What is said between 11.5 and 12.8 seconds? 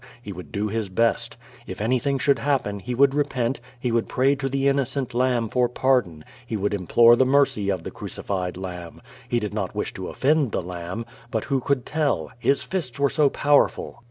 could tell? His